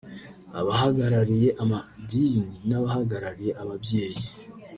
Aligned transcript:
abahagarariye 0.59 1.49
amadini 1.63 2.55
n’abahagarariye 2.69 3.51
ababyeyi 3.61 4.23